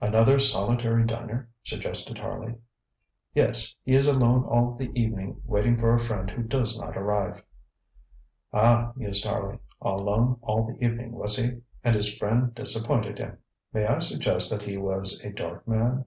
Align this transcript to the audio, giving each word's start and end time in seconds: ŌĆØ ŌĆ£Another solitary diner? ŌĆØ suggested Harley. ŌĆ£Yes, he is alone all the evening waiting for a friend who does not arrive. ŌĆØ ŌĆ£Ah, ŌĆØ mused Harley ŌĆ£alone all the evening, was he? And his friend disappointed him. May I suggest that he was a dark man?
ŌĆØ 0.00 0.08
ŌĆ£Another 0.10 0.40
solitary 0.40 1.04
diner? 1.04 1.36
ŌĆØ 1.62 1.68
suggested 1.68 2.16
Harley. 2.16 2.54
ŌĆ£Yes, 3.36 3.74
he 3.84 3.92
is 3.94 4.06
alone 4.08 4.42
all 4.44 4.74
the 4.74 4.90
evening 4.98 5.42
waiting 5.44 5.76
for 5.76 5.92
a 5.92 5.98
friend 6.00 6.30
who 6.30 6.42
does 6.44 6.80
not 6.80 6.96
arrive. 6.96 7.36
ŌĆØ 8.54 8.62
ŌĆ£Ah, 8.64 8.86
ŌĆØ 8.86 8.96
mused 8.96 9.24
Harley 9.26 9.58
ŌĆ£alone 9.82 10.38
all 10.40 10.64
the 10.66 10.82
evening, 10.82 11.12
was 11.12 11.36
he? 11.36 11.60
And 11.84 11.94
his 11.94 12.14
friend 12.16 12.54
disappointed 12.54 13.18
him. 13.18 13.36
May 13.74 13.84
I 13.84 13.98
suggest 13.98 14.50
that 14.50 14.62
he 14.66 14.78
was 14.78 15.22
a 15.22 15.30
dark 15.30 15.68
man? 15.68 16.06